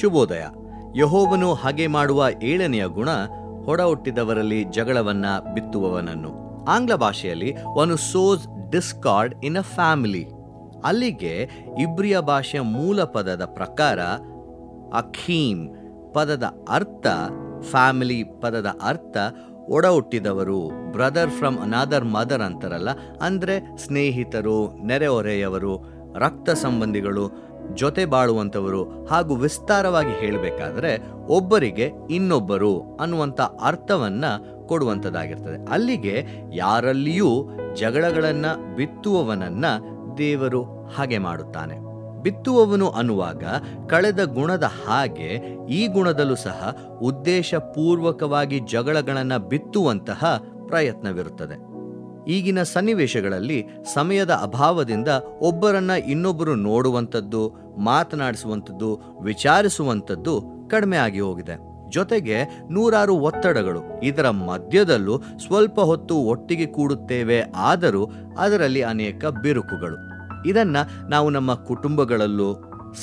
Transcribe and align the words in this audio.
ಶುಭೋದಯ 0.00 0.44
ಯಹೋವನು 0.98 1.48
ಹಾಗೆ 1.54 1.86
ಮಾಡುವ 1.88 2.26
ಏಳನೆಯ 2.42 2.86
ಗುಣ 2.88 3.10
ಹೊಡಹುಟ್ಟಿದವರಲ್ಲಿ 3.64 4.60
ಜಗಳವನ್ನ 4.70 5.26
ಬಿತ್ತುವವನನ್ನು 5.54 6.30
ಆಂಗ್ಲ 6.70 6.94
ಭಾಷೆಯಲ್ಲಿ 6.96 7.50
ಒಂದು 7.74 7.96
sows 8.10 8.44
discord 8.70 9.34
in 9.44 9.56
a 9.56 9.66
family 9.74 10.24
ಅಲ್ಲಿಗೆ 10.84 11.32
ಇಬ್ರಿಯ 11.82 12.16
ಭಾಷೆಯ 12.22 12.62
ಮೂಲ 12.72 13.04
ಪದದ 13.14 13.44
ಪ್ರಕಾರ 13.54 14.00
ಅಖೀಮ್ 14.94 15.62
ಪದದ 16.14 16.46
ಅರ್ಥ 16.68 17.06
ಫ್ಯಾಮಿಲಿ 17.70 18.20
ಪದದ 18.42 18.68
ಅರ್ಥ 18.82 19.16
ಒಡ 19.68 19.86
ಹುಟ್ಟಿದವರು 19.88 20.58
ಬ್ರದರ್ 20.90 21.30
ಫ್ರಮ್ 21.30 21.58
ಅನಾದರ್ 21.58 22.06
ಮದರ್ 22.06 22.42
ಅಂತಾರಲ್ಲ 22.42 22.90
ಅಂದರೆ 23.20 23.54
ಸ್ನೇಹಿತರು 23.76 24.56
ನೆರೆಹೊರೆಯವರು 24.84 25.74
ರಕ್ತ 26.16 26.50
ಸಂಬಂಧಿಗಳು 26.60 27.24
ಜೊತೆ 27.72 28.04
ಬಾಳುವಂಥವರು 28.04 29.06
ಹಾಗೂ 29.06 29.34
ವಿಸ್ತಾರವಾಗಿ 29.34 30.10
ಹೇಳಬೇಕಾದ್ರೆ 30.10 30.98
ಒಬ್ಬರಿಗೆ 31.28 31.92
ಇನ್ನೊಬ್ಬರು 32.10 32.96
ಅನ್ನುವಂಥ 33.00 33.40
ಅರ್ಥವನ್ನ 33.40 34.24
ಕೊಡುವಂಥದ್ದಾಗಿರ್ತದೆ 34.66 35.72
ಅಲ್ಲಿಗೆ 35.72 36.26
ಯಾರಲ್ಲಿಯೂ 36.54 37.50
ಜಗಳಗಳನ್ನು 37.74 38.76
ಬಿತ್ತುವವನನ್ನ 38.76 39.64
ದೇವರು 40.18 40.62
ಹಾಗೆ 40.86 41.18
ಮಾಡುತ್ತಾನೆ 41.18 41.76
ಬಿತ್ತುವವನು 42.22 42.90
ಅನ್ನುವಾಗ 42.90 43.44
ಕಳೆದ 43.90 44.24
ಗುಣದ 44.24 44.64
ಹಾಗೆ 44.64 45.30
ಈ 45.68 45.86
ಗುಣದಲ್ಲೂ 45.86 46.34
ಸಹ 46.34 46.60
ಉದ್ದೇಶಪೂರ್ವಕವಾಗಿ 47.00 48.60
ಜಗಳಗಳನ್ನು 48.60 49.48
ಬಿತ್ತುವಂತಹ 49.48 50.22
ಪ್ರಯತ್ನವಿರುತ್ತದೆ 50.68 51.73
ಈಗಿನ 52.26 52.62
ಸನ್ನಿವೇಶಗಳಲ್ಲಿ 52.62 53.66
ಸಮಯದ 53.94 54.30
ಅಭಾವದಿಂದ 54.30 55.08
ಒಬ್ಬರನ್ನ 55.40 55.90
ಇನ್ನೊಬ್ಬರು 55.90 56.54
ನೋಡುವಂಥದ್ದು 56.54 57.56
ಮಾತನಾಡಿಸುವಂಥದ್ದು 57.76 59.20
ವಿಚಾರಿಸುವಂಥದ್ದು 59.22 60.66
ಕಡಿಮೆ 60.70 60.96
ಆಗಿ 60.96 61.20
ಹೋಗಿದೆ 61.20 61.74
ಜೊತೆಗೆ 61.88 62.66
ನೂರಾರು 62.70 63.14
ಒತ್ತಡಗಳು 63.14 64.00
ಇದರ 64.02 64.30
ಮಧ್ಯದಲ್ಲೂ 64.30 65.22
ಸ್ವಲ್ಪ 65.38 65.80
ಹೊತ್ತು 65.80 66.14
ಒಟ್ಟಿಗೆ 66.26 66.66
ಕೂಡುತ್ತೇವೆ 66.66 67.52
ಆದರೂ 67.56 68.06
ಅದರಲ್ಲಿ 68.38 68.82
ಅನೇಕ 68.82 69.24
ಬಿರುಕುಗಳು 69.24 69.98
ಇದನ್ನು 70.48 71.08
ನಾವು 71.08 71.30
ನಮ್ಮ 71.30 71.54
ಕುಟುಂಬಗಳಲ್ಲೂ 71.54 72.56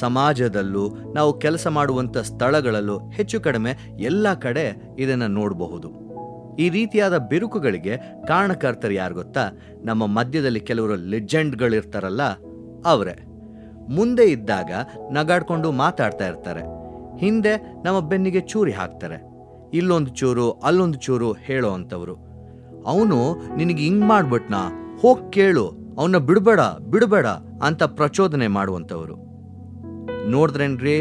ಸಮಾಜದಲ್ಲೂ 0.00 0.89
ನಾವು 1.13 1.39
ಕೆಲಸ 1.39 1.67
ಮಾಡುವಂಥ 1.67 2.17
ಸ್ಥಳಗಳಲ್ಲೂ 2.17 3.09
ಹೆಚ್ಚು 3.09 3.41
ಕಡಿಮೆ 3.41 3.95
ಎಲ್ಲ 3.97 4.33
ಕಡೆ 4.33 4.95
ಇದನ್ನು 4.99 5.27
ನೋಡಬಹುದು 5.27 6.00
ಈ 6.59 6.67
ರೀತಿಯಾದ 6.69 7.17
ಬಿರುಕುಗಳಿಗೆ 7.29 7.93
ಕಾರಣಕರ್ತರು 8.27 8.93
ಯಾರು 8.93 9.15
ಗೊತ್ತಾ 9.15 9.45
ನಮ್ಮ 9.85 10.05
ಮಧ್ಯದಲ್ಲಿ 10.17 10.59
ಕೆಲವರು 10.59 10.95
ಲೆಜೆಂಡ್ಗಳಿರ್ತಾರಲ್ಲ 11.09 12.23
ಅವರೇ 12.85 13.15
ಮುಂದೆ 13.89 14.25
ಇದ್ದಾಗ 14.31 14.71
ನಗಾಡ್ಕೊಂಡು 15.11 15.71
ಮಾತಾಡ್ತಾ 15.71 16.25
ಇರ್ತಾರೆ 16.27 16.63
ಹಿಂದೆ 17.19 17.53
ನಮ್ಮ 17.85 17.97
ಬೆನ್ನಿಗೆ 18.09 18.41
ಚೂರಿ 18.41 18.71
ಹಾಕ್ತಾರೆ 18.71 19.17
ಇಲ್ಲೊಂದು 19.73 20.11
ಚೂರು 20.15 20.45
ಅಲ್ಲೊಂದು 20.63 20.99
ಚೂರು 20.99 21.33
ಹೇಳೋ 21.33 21.69
ಅಂಥವ್ರು 21.69 22.15
ಅವನು 22.85 23.17
ನಿನಗೆ 23.57 23.83
ಹಿಂಗೆ 23.83 24.07
ಮಾಡ್ಬಿಟ್ನಾ 24.07 24.61
ಹೋಗಿ 25.01 25.25
ಕೇಳು 25.31 25.65
ಅವನ್ನ 25.97 26.17
ಬಿಡಬೇಡ 26.17 26.61
ಬಿಡಬೇಡ 26.89 27.27
ಅಂತ 27.63 27.83
ಪ್ರಚೋದನೆ 27.83 28.47
ಮಾಡುವಂಥವ್ರು 28.47 29.15
ನೋಡಿದ್ರೇನ್ರಿ 30.29 30.97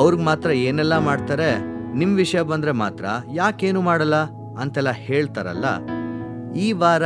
ಅವ್ರಿಗೆ 0.00 0.22
ಮಾತ್ರ 0.22 0.50
ಏನೆಲ್ಲ 0.50 0.98
ಮಾಡ್ತಾರೆ 0.98 1.48
ನಿಮ್ಮ 1.94 2.12
ವಿಷಯ 2.16 2.42
ಬಂದರೆ 2.42 2.72
ಮಾತ್ರ 2.72 3.04
ಯಾಕೇನು 3.32 3.80
ಮಾಡಲ್ಲ 3.80 4.16
ಅಂತೆಲ್ಲ 4.58 4.90
ಹೇಳ್ತಾರಲ್ಲ 4.90 5.66
ಈ 6.54 6.72
ವಾರ 6.72 7.04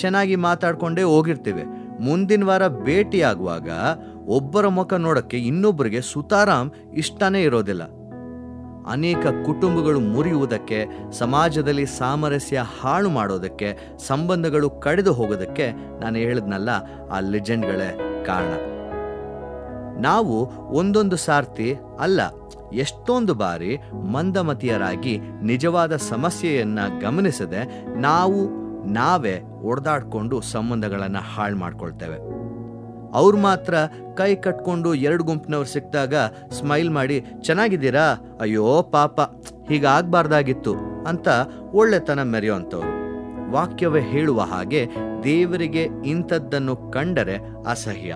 ಚೆನ್ನಾಗಿ 0.00 0.36
ಮಾತಾಡ್ಕೊಂಡೇ 0.36 1.02
ಹೋಗಿರ್ತೀವಿ 1.02 1.64
ಮುಂದಿನ 2.00 2.44
ವಾರ 2.44 2.68
ಭೇಟಿಯಾಗುವಾಗ 2.68 3.68
ಒಬ್ಬರ 4.28 4.66
ಮುಖ 4.68 4.94
ನೋಡೋಕ್ಕೆ 4.94 5.38
ಇನ್ನೊಬ್ಬರಿಗೆ 5.40 6.00
ಸುತಾರಾಮ್ 6.00 6.70
ಇಷ್ಟನೇ 6.96 7.42
ಇರೋದಿಲ್ಲ 7.42 7.84
ಅನೇಕ 8.92 9.26
ಕುಟುಂಬಗಳು 9.46 10.00
ಮುರಿಯುವುದಕ್ಕೆ 10.00 10.78
ಸಮಾಜದಲ್ಲಿ 11.18 11.86
ಸಾಮರಸ್ಯ 11.86 12.64
ಹಾಳು 12.80 13.08
ಮಾಡೋದಕ್ಕೆ 13.10 13.68
ಸಂಬಂಧಗಳು 14.06 14.70
ಕಡಿದು 14.80 15.12
ಹೋಗೋದಕ್ಕೆ 15.12 15.66
ನಾನು 16.00 16.18
ಹೇಳಿದ್ನಲ್ಲ 16.18 16.70
ಆ 17.10 17.20
ಲೆಜೆಂಡ್ಗಳೇ 17.20 17.90
ಕಾರಣ 18.26 18.52
ನಾವು 20.00 20.36
ಒಂದೊಂದು 20.70 21.16
ಸಾರ್ತಿ 21.16 21.68
ಅಲ್ಲ 22.00 22.20
ಎಷ್ಟೊಂದು 22.72 23.34
ಬಾರಿ 23.34 23.72
ಮಂದಮತಿಯರಾಗಿ 24.12 25.14
ನಿಜವಾದ 25.42 25.96
ಸಮಸ್ಯೆಯನ್ನು 25.96 27.00
ಗಮನಿಸದೆ 27.00 27.62
ನಾವು 27.98 28.40
ನಾವೇ 28.92 29.36
ಒಡೆದಾಡ್ಕೊಂಡು 29.62 30.40
ಸಂಬಂಧಗಳನ್ನು 30.40 31.22
ಹಾಳು 31.36 31.56
ಮಾಡ್ಕೊಳ್ತೇವೆ 31.56 32.18
ಅವ್ರು 33.14 33.38
ಮಾತ್ರ 33.38 33.74
ಕೈ 34.16 34.34
ಕಟ್ಕೊಂಡು 34.36 34.94
ಎರಡು 34.94 35.24
ಗುಂಪಿನವ್ರು 35.24 35.66
ಸಿಕ್ಕಿದಾಗ 35.66 36.14
ಸ್ಮೈಲ್ 36.58 36.90
ಮಾಡಿ 36.90 37.16
ಚೆನ್ನಾಗಿದ್ದೀರಾ 37.20 38.06
ಅಯ್ಯೋ 38.40 38.82
ಪಾಪ 38.82 39.20
ಹೀಗಾಗಬಾರ್ದಾಗಿತ್ತು 39.68 40.74
ಅಂತ 41.06 41.28
ಒಳ್ಳೆತನ 41.74 42.22
ಮೆರೆಯುವಂಥವ್ರು 42.22 42.92
ವಾಕ್ಯವೇ 43.52 44.00
ಹೇಳುವ 44.00 44.40
ಹಾಗೆ 44.42 44.82
ದೇವರಿಗೆ 45.24 45.82
ಇಂಥದ್ದನ್ನು 46.06 46.76
ಕಂಡರೆ 46.90 47.36
ಅಸಹ್ಯ 47.66 48.14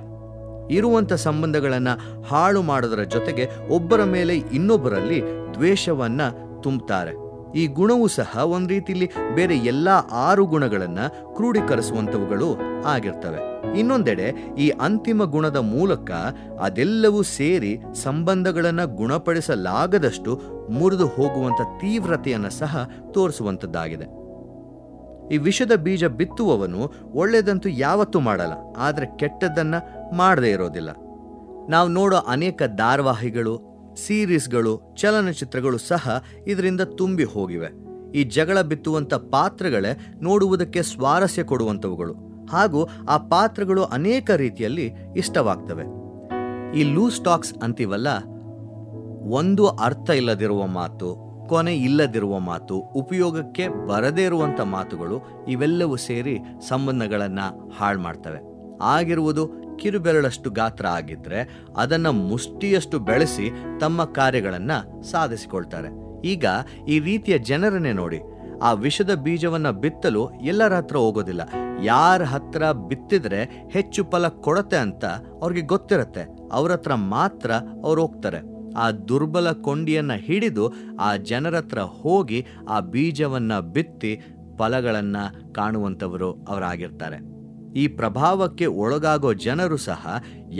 ಇರುವಂಥ 0.71 1.13
ಸಂಬಂಧಗಳನ್ನು 1.25 1.95
ಹಾಳು 2.29 2.63
ಮಾಡೋದರ 2.63 3.05
ಜೊತೆಗೆ 3.13 3.45
ಒಬ್ಬರ 3.71 4.05
ಮೇಲೆ 4.13 4.37
ಇನ್ನೊಬ್ಬರಲ್ಲಿ 4.53 5.21
ದ್ವೇಷವನ್ನು 5.55 6.29
ತುಂಬುತ್ತಾರೆ 6.63 7.13
ಈ 7.55 7.63
ಗುಣವು 7.75 8.07
ಸಹ 8.15 8.43
ಒಂದು 8.49 8.69
ರೀತಿಯಲ್ಲಿ 8.69 9.07
ಬೇರೆ 9.35 9.55
ಎಲ್ಲ 9.67 9.89
ಆರು 10.27 10.43
ಗುಣಗಳನ್ನು 10.47 11.07
ಕ್ರೋಢೀಕರಿಸುವಂಥವುಗಳು 11.35 12.49
ಆಗಿರ್ತವೆ 12.87 13.41
ಇನ್ನೊಂದೆಡೆ 13.79 14.27
ಈ 14.59 14.67
ಅಂತಿಮ 14.81 15.25
ಗುಣದ 15.33 15.59
ಮೂಲಕ 15.73 16.11
ಅದೆಲ್ಲವೂ 16.61 17.21
ಸೇರಿ 17.35 17.73
ಸಂಬಂಧಗಳನ್ನು 18.05 18.87
ಗುಣಪಡಿಸಲಾಗದಷ್ಟು 18.97 20.33
ಮುರಿದು 20.71 21.07
ಹೋಗುವಂಥ 21.09 21.61
ತೀವ್ರತೆಯನ್ನು 21.81 22.51
ಸಹ 22.59 22.75
ತೋರಿಸುವಂಥದ್ದಾಗಿದೆ 23.13 24.09
ಈ 25.35 25.39
ವಿಷದ 25.39 25.75
ಬೀಜ 25.77 26.05
ಬಿತ್ತುವವನು 26.15 26.81
ಒಳ್ಳೆಯದಂತೂ 27.15 27.69
ಯಾವತ್ತೂ 27.79 28.21
ಮಾಡಲ್ಲ 28.21 28.55
ಆದರೆ 28.79 29.07
ಕೆಟ್ಟದ್ದನ್ನು 29.17 29.79
ಮಾಡದೇ 30.13 30.51
ಇರೋದಿಲ್ಲ 30.53 30.91
ನಾವು 31.71 31.89
ನೋಡೋ 31.89 32.17
ಅನೇಕ 32.29 32.63
ಧಾರಾವಾಹಿಗಳು 32.77 33.55
ಸೀರೀಸ್ಗಳು 33.97 34.73
ಚಲನಚಿತ್ರಗಳು 34.95 35.79
ಸಹ 35.89 36.05
ಇದರಿಂದ 36.47 36.83
ತುಂಬಿ 36.99 37.25
ಹೋಗಿವೆ 37.25 37.71
ಈ 38.15 38.23
ಜಗಳ 38.31 38.59
ಬಿತ್ತುವಂಥ 38.63 39.15
ಪಾತ್ರಗಳೇ 39.33 39.93
ನೋಡುವುದಕ್ಕೆ 40.23 40.83
ಸ್ವಾರಸ್ಯ 40.83 41.43
ಕೊಡುವಂಥವುಗಳು 41.43 42.15
ಹಾಗೂ 42.51 42.81
ಆ 43.09 43.17
ಪಾತ್ರಗಳು 43.31 43.83
ಅನೇಕ 43.93 44.31
ರೀತಿಯಲ್ಲಿ 44.37 44.87
ಇಷ್ಟವಾಗ್ತವೆ 45.17 45.85
ಈ 46.79 46.85
ಲೂಸ್ 46.95 47.21
ಟಾಕ್ಸ್ 47.25 47.55
ಅಂತೀವಲ್ಲ 47.63 48.09
ಒಂದು 49.33 49.65
ಅರ್ಥ 49.81 50.11
ಇಲ್ಲದಿರುವ 50.11 50.63
ಮಾತು 50.75 51.09
ಕೊನೆ 51.49 51.75
ಇಲ್ಲದಿರುವ 51.79 52.35
ಮಾತು 52.39 52.77
ಉಪಯೋಗಕ್ಕೆ 52.95 53.65
ಬರದೇ 53.89 54.25
ಇರುವಂಥ 54.25 54.61
ಮಾತುಗಳು 54.71 55.17
ಇವೆಲ್ಲವೂ 55.49 55.97
ಸೇರಿ 56.05 56.35
ಸಂಬಂಧಗಳನ್ನು 56.69 57.47
ಹಾಳು 57.79 58.01
ಮಾಡ್ತವೆ 58.01 58.41
ಆಗಿರುವುದು 58.91 59.45
ಬೆರಳಷ್ಟು 59.99 60.51
ಗಾತ್ರ 60.51 60.87
ಆಗಿದ್ರೆ 60.87 61.41
ಅದನ್ನ 61.77 62.09
ಮುಷ್ಟಿಯಷ್ಟು 62.09 62.99
ಬೆಳೆಸಿ 62.99 63.47
ತಮ್ಮ 63.81 64.05
ಕಾರ್ಯಗಳನ್ನ 64.05 64.73
ಸಾಧಿಸಿಕೊಳ್ತಾರೆ 65.11 65.91
ಈಗ 66.25 66.47
ಈ 66.89 66.99
ರೀತಿಯ 67.01 67.39
ಜನರನ್ನೇ 67.39 67.93
ನೋಡಿ 67.93 68.21
ಆ 68.63 68.73
ವಿಷದ 68.73 69.15
ಬೀಜವನ್ನ 69.15 69.71
ಬಿತ್ತಲು 69.71 70.29
ಎಲ್ಲರ 70.43 70.73
ಹತ್ರ 70.75 70.97
ಹೋಗೋದಿಲ್ಲ 70.97 71.43
ಯಾರ 71.83 72.23
ಹತ್ರ 72.25 72.73
ಬಿತ್ತಿದ್ರೆ 72.73 73.39
ಹೆಚ್ಚು 73.71 74.05
ಫಲ 74.05 74.29
ಕೊಡತ್ತೆ 74.29 74.77
ಅಂತ 74.77 75.05
ಅವ್ರಿಗೆ 75.41 75.67
ಗೊತ್ತಿರತ್ತೆ 75.67 76.25
ಅವ್ರ 76.53 76.73
ಹತ್ರ 76.73 76.95
ಮಾತ್ರ 76.95 77.51
ಅವ್ರು 77.85 78.03
ಹೋಗ್ತಾರೆ 78.03 78.41
ಆ 78.79 78.91
ದುರ್ಬಲ 78.91 79.53
ಕೊಂಡಿಯನ್ನು 79.61 80.17
ಹಿಡಿದು 80.17 80.67
ಆ 81.01 81.17
ಜನರ 81.17 81.57
ಹತ್ರ 81.57 81.81
ಹೋಗಿ 81.81 82.47
ಆ 82.69 82.81
ಬೀಜವನ್ನು 82.81 83.61
ಬಿತ್ತಿ 83.73 84.13
ಫಲಗಳನ್ನು 84.59 85.25
ಕಾಣುವಂಥವರು 85.53 86.31
ಅವರಾಗಿರ್ತಾರೆ 86.49 87.30
ಈ 87.77 87.85
ಪ್ರಭಾವಕ್ಕೆ 87.87 88.67
ಒಳಗಾಗೋ 88.67 89.33
ಜನರು 89.33 89.77
ಸಹ 89.77 90.05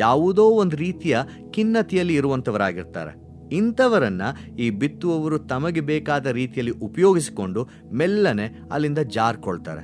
ಯಾವುದೋ 0.00 0.45
ಒಂದು 0.57 0.77
ರೀತಿಯ 0.77 1.17
ಖಿನ್ನತೆಯಲ್ಲಿ 1.55 2.15
ಇರುವಂಥವರಾಗಿರ್ತಾರೆ 2.15 3.13
ಇಂಥವರನ್ನು 3.53 4.29
ಈ 4.57 4.71
ಬಿತ್ತುವವರು 4.71 5.39
ತಮಗೆ 5.45 5.81
ಬೇಕಾದ 5.81 6.27
ರೀತಿಯಲ್ಲಿ 6.33 6.75
ಉಪಯೋಗಿಸಿಕೊಂಡು 6.81 7.63
ಮೆಲ್ಲನೆ 7.93 8.47
ಅಲ್ಲಿಂದ 8.73 8.99
ಜಾರ್ಕೊಳ್ತಾರೆ 9.09 9.83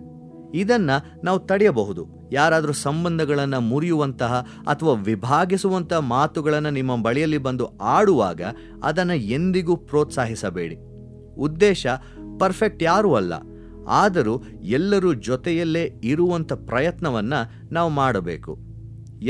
ಇದನ್ನು 0.55 0.97
ನಾವು 1.25 1.39
ತಡೆಯಬಹುದು 1.47 2.03
ಯಾರಾದರೂ 2.33 2.73
ಸಂಬಂಧಗಳನ್ನು 2.83 3.61
ಮುರಿಯುವಂತಹ 3.61 4.35
ಅಥವಾ 4.67 4.93
ವಿಭಾಗಿಸುವಂತಹ 5.03 5.99
ಮಾತುಗಳನ್ನು 6.09 6.71
ನಿಮ್ಮ 6.71 7.03
ಬಳಿಯಲ್ಲಿ 7.03 7.39
ಬಂದು 7.39 7.67
ಆಡುವಾಗ 7.89 8.41
ಅದನ್ನು 8.83 9.15
ಎಂದಿಗೂ 9.31 9.77
ಪ್ರೋತ್ಸಾಹಿಸಬೇಡಿ 9.77 10.77
ಉದ್ದೇಶ 11.39 11.83
ಪರ್ಫೆಕ್ಟ್ 12.41 12.83
ಯಾರೂ 12.83 13.15
ಅಲ್ಲ 13.15 13.35
ಆದರೂ 13.87 14.43
ಎಲ್ಲರೂ 14.63 15.15
ಜೊತೆಯಲ್ಲೇ 15.15 16.01
ಇರುವಂಥ 16.03 16.53
ಪ್ರಯತ್ನವನ್ನು 16.53 17.41
ನಾವು 17.73 17.91
ಮಾಡಬೇಕು 17.91 18.53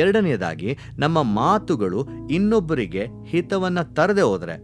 ಎರಡನೆಯದಾಗಿ 0.00 0.78
ನಮ್ಮ 0.98 1.22
ಮಾತುಗಳು 1.22 2.00
ಇನ್ನೊಬ್ಬರಿಗೆ 2.30 3.06
ಹಿತವನ್ನು 3.26 3.94
ತರದೆ 3.94 4.22
ಹೋದರೆ 4.22 4.56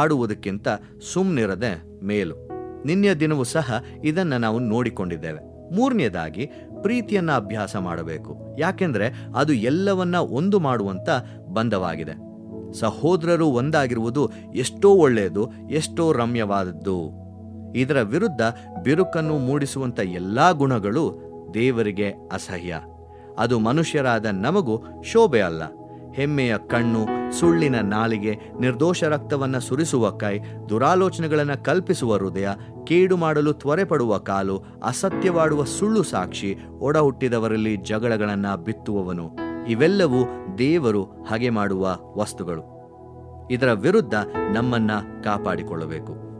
ಆಡುವುದಕ್ಕಿಂತ 0.00 0.68
ಸುಮ್ಮನಿರದೆ 1.12 1.72
ಮೇಲು 2.02 2.36
ನಿನ್ನೆ 2.86 3.14
ದಿನವೂ 3.14 3.44
ಸಹ 3.44 3.68
ಇದನ್ನು 4.04 4.38
ನಾವು 4.38 4.58
ನೋಡಿಕೊಂಡಿದ್ದೇವೆ 4.58 5.40
ಮೂರನೆಯದಾಗಿ 5.72 6.44
ಪ್ರೀತಿಯನ್ನು 6.82 7.32
ಅಭ್ಯಾಸ 7.32 7.76
ಮಾಡಬೇಕು 7.76 8.56
ಯಾಕೆಂದರೆ 8.58 9.06
ಅದು 9.36 9.52
ಎಲ್ಲವನ್ನ 9.52 10.16
ಒಂದು 10.16 10.58
ಮಾಡುವಂಥ 10.58 11.08
ಬಂಧವಾಗಿದೆ 11.52 12.14
ಸಹೋದರರು 12.80 13.46
ಒಂದಾಗಿರುವುದು 13.46 14.22
ಎಷ್ಟೋ 14.54 14.88
ಒಳ್ಳೆಯದು 14.94 15.42
ಎಷ್ಟೋ 15.70 16.12
ರಮ್ಯವಾದದ್ದು 16.12 17.25
ಇದರ 17.74 18.02
ವಿರುದ್ಧ 18.02 18.42
ಬಿರುಕನ್ನು 18.82 19.38
ಮೂಡಿಸುವಂಥ 19.38 20.00
ಎಲ್ಲ 20.00 20.50
ಗುಣಗಳು 20.52 21.04
ದೇವರಿಗೆ 21.54 22.14
ಅಸಹ್ಯ 22.32 22.80
ಅದು 23.38 23.58
ಮನುಷ್ಯರಾದ 23.58 24.26
ನಮಗೂ 24.26 25.02
ಶೋಭೆ 25.02 25.40
ಅಲ್ಲ 25.40 25.62
ಹೆಮ್ಮೆಯ 26.14 26.56
ಕಣ್ಣು 26.68 27.30
ಸುಳ್ಳಿನ 27.40 27.80
ನಾಲಿಗೆ 27.80 28.32
ನಿರ್ದೋಷ 28.60 29.04
ರಕ್ತವನ್ನು 29.04 29.60
ಸುರಿಸುವ 29.60 30.10
ಕೈ 30.10 30.38
ದುರಾಲೋಚನೆಗಳನ್ನು 30.68 31.62
ಕಲ್ಪಿಸುವ 31.62 32.14
ಹೃದಯ 32.14 32.48
ಕೇಡು 32.84 33.16
ಮಾಡಲು 33.16 33.52
ತ್ವರೆ 33.52 33.84
ಪಡುವ 33.84 34.18
ಕಾಲು 34.18 34.56
ಅಸತ್ಯವಾಡುವ 34.82 35.64
ಸುಳ್ಳು 35.64 36.02
ಸಾಕ್ಷಿ 36.02 36.58
ಒಡ 36.78 36.96
ಹುಟ್ಟಿದವರಲ್ಲಿ 36.96 37.76
ಜಗಳಗಳನ್ನು 37.76 38.64
ಬಿತ್ತುವವನು 38.64 39.26
ಇವೆಲ್ಲವೂ 39.66 40.22
ದೇವರು 40.58 41.24
ಹಗೆ 41.26 41.50
ಮಾಡುವ 41.50 41.84
ವಸ್ತುಗಳು 42.16 42.64
ಇದರ 43.50 43.72
ವಿರುದ್ಧ 43.72 44.14
ನಮ್ಮನ್ನ 44.52 44.90
ಕಾಪಾಡಿಕೊಳ್ಳಬೇಕು 45.24 46.25